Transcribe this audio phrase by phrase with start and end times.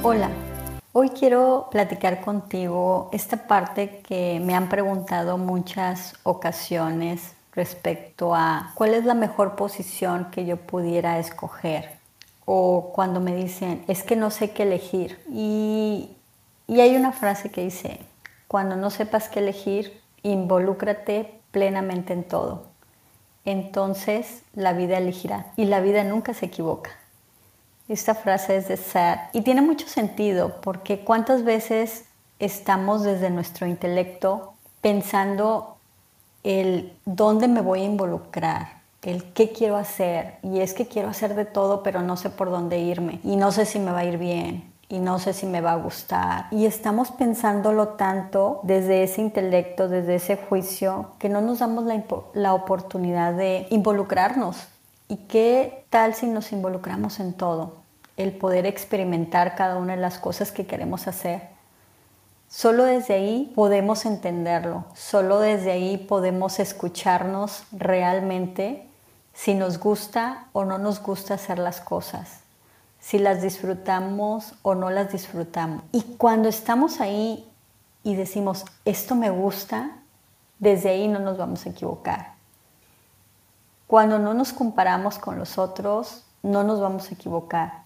[0.00, 0.30] Hola,
[0.92, 8.94] hoy quiero platicar contigo esta parte que me han preguntado muchas ocasiones respecto a cuál
[8.94, 11.98] es la mejor posición que yo pudiera escoger
[12.44, 16.10] o cuando me dicen es que no sé qué elegir y,
[16.68, 17.98] y hay una frase que dice
[18.46, 22.68] cuando no sepas qué elegir involúcrate plenamente en todo.
[23.44, 26.90] Entonces la vida elegirá y la vida nunca se equivoca
[27.88, 29.18] esta frase es de Sad.
[29.32, 32.04] Y tiene mucho sentido porque cuántas veces
[32.38, 35.76] estamos desde nuestro intelecto pensando
[36.44, 41.34] el dónde me voy a involucrar, el qué quiero hacer y es que quiero hacer
[41.34, 43.20] de todo pero no sé por dónde irme.
[43.24, 45.72] Y no sé si me va a ir bien y no sé si me va
[45.72, 46.46] a gustar.
[46.50, 52.02] Y estamos pensándolo tanto desde ese intelecto, desde ese juicio, que no nos damos la,
[52.34, 54.68] la oportunidad de involucrarnos
[55.10, 57.76] ¿Y qué tal si nos involucramos en todo?
[58.18, 61.48] El poder experimentar cada una de las cosas que queremos hacer.
[62.46, 68.86] Solo desde ahí podemos entenderlo, solo desde ahí podemos escucharnos realmente
[69.32, 72.40] si nos gusta o no nos gusta hacer las cosas,
[73.00, 75.84] si las disfrutamos o no las disfrutamos.
[75.92, 77.50] Y cuando estamos ahí
[78.02, 79.90] y decimos, esto me gusta,
[80.58, 82.37] desde ahí no nos vamos a equivocar.
[83.88, 87.84] Cuando no nos comparamos con los otros, no nos vamos a equivocar.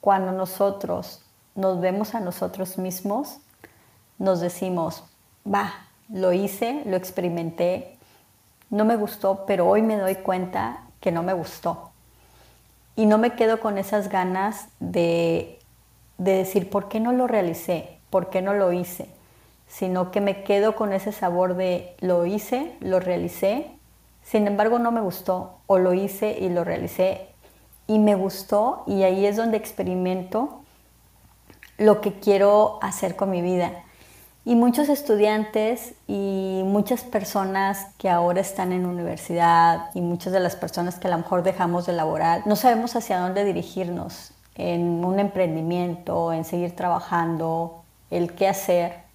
[0.00, 1.22] Cuando nosotros
[1.54, 3.38] nos vemos a nosotros mismos,
[4.18, 5.04] nos decimos,
[5.46, 5.72] va,
[6.08, 7.98] lo hice, lo experimenté,
[8.68, 11.92] no me gustó, pero hoy me doy cuenta que no me gustó.
[12.96, 15.60] Y no me quedo con esas ganas de,
[16.18, 18.00] de decir, ¿por qué no lo realicé?
[18.10, 19.08] ¿Por qué no lo hice?
[19.68, 23.70] Sino que me quedo con ese sabor de lo hice, lo realicé,
[24.22, 27.28] sin embargo, no me gustó o lo hice y lo realicé
[27.86, 30.60] y me gustó y ahí es donde experimento
[31.76, 33.72] lo que quiero hacer con mi vida.
[34.44, 40.56] Y muchos estudiantes y muchas personas que ahora están en universidad y muchas de las
[40.56, 45.18] personas que a lo mejor dejamos de laborar, no sabemos hacia dónde dirigirnos en un
[45.18, 49.09] emprendimiento, en seguir trabajando, el qué hacer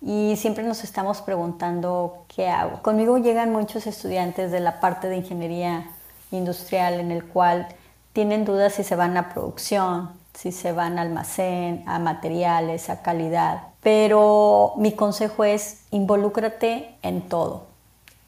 [0.00, 2.82] y siempre nos estamos preguntando qué hago.
[2.82, 5.90] Conmigo llegan muchos estudiantes de la parte de ingeniería
[6.30, 7.68] industrial en el cual
[8.12, 13.02] tienen dudas si se van a producción, si se van a almacén, a materiales, a
[13.02, 13.62] calidad.
[13.82, 17.66] Pero mi consejo es involúcrate en todo.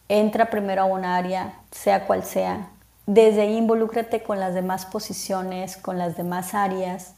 [0.08, 2.70] Entra primero a un área, sea cual sea.
[3.06, 7.14] Desde ahí involúcrate con las demás posiciones, con las demás áreas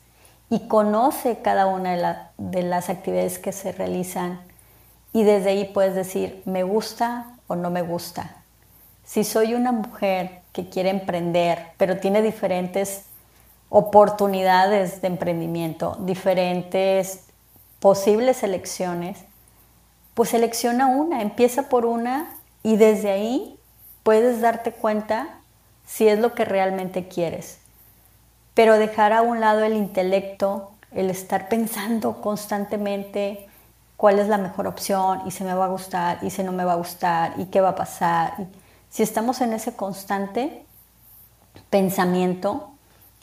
[0.51, 4.41] y conoce cada una de, las actividades que se realizan
[5.13, 8.43] y desde ahí puedes decir, me gusta o no me gusta.
[9.05, 13.05] Si soy una mujer que quiere emprender, pero tiene diferentes
[13.69, 17.25] oportunidades de emprendimiento, diferentes
[17.79, 19.19] posibles elecciones,
[20.15, 23.59] pues selecciona una, empieza por una y desde ahí
[24.03, 25.29] puedes darte cuenta
[25.87, 27.60] si es lo que realmente quieres
[28.55, 33.49] pero dejar a un lado el intelecto, el estar pensando constantemente
[33.97, 36.65] cuál es la mejor opción y si me va a gustar y si no me
[36.65, 38.35] va a gustar y qué va a pasar.
[38.89, 40.65] Si estamos en ese constante
[41.69, 42.71] pensamiento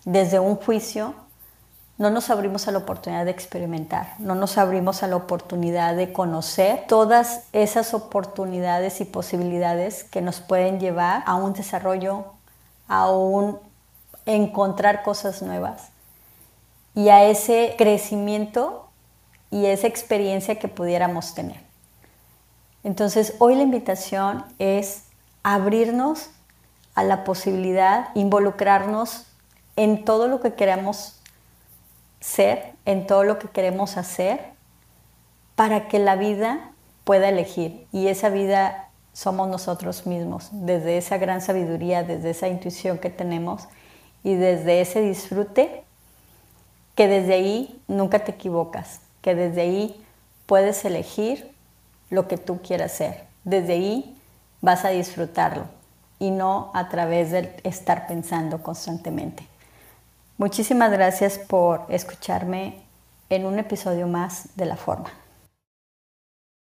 [0.06, 1.14] desde un juicio,
[1.98, 6.14] no nos abrimos a la oportunidad de experimentar, no nos abrimos a la oportunidad de
[6.14, 12.26] conocer todas esas oportunidades y posibilidades que nos pueden llevar a un desarrollo,
[12.88, 13.60] a un
[14.28, 15.90] encontrar cosas nuevas
[16.94, 18.90] y a ese crecimiento
[19.52, 21.62] y esa experiencia que pudiéramos tener.
[22.84, 25.04] Entonces, hoy la invitación es
[25.44, 26.30] abrirnos
[26.96, 29.26] a la posibilidad, involucrarnos
[29.76, 31.20] en todo lo que queremos
[32.20, 34.54] ser, en todo lo que queremos hacer,
[35.56, 36.72] para que la vida
[37.04, 37.88] pueda elegir.
[37.92, 43.68] Y esa vida somos nosotros mismos, desde esa gran sabiduría, desde esa intuición que tenemos
[44.28, 45.86] y desde ese disfrute,
[46.96, 50.06] que desde ahí nunca te equivocas, que desde ahí
[50.46, 51.50] puedes elegir
[52.10, 53.24] lo que tú quieras hacer.
[53.46, 54.18] Desde ahí
[54.60, 55.64] vas a disfrutarlo
[56.20, 59.48] y no a través de estar pensando constantemente.
[60.38, 62.82] Muchísimas gracias por escucharme
[63.30, 65.10] en un episodio más de La Forma.